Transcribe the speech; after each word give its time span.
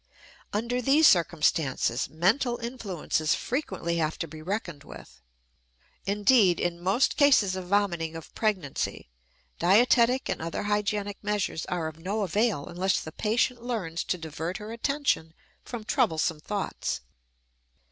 Under 0.51 0.81
these 0.81 1.05
circumstances 1.05 2.09
mental 2.09 2.57
influences 2.57 3.35
frequently 3.35 3.97
have 3.97 4.17
to 4.17 4.27
be 4.27 4.41
reckoned 4.41 4.83
with. 4.83 5.21
Indeed, 6.07 6.59
in 6.59 6.81
most 6.81 7.17
cases 7.17 7.55
of 7.55 7.67
vomiting 7.67 8.15
of 8.15 8.33
pregnancy 8.33 9.11
dietetic 9.59 10.27
and 10.27 10.41
other 10.41 10.63
hygienic 10.63 11.23
measures 11.23 11.67
are 11.67 11.87
of 11.87 11.99
no 11.99 12.23
avail 12.23 12.65
unless 12.65 12.99
the 12.99 13.11
patient 13.11 13.61
learns 13.61 14.03
to 14.05 14.17
divert 14.17 14.57
her 14.57 14.71
attention 14.71 15.35
from 15.63 15.83
troublesome 15.83 16.39
thoughts. 16.39 17.01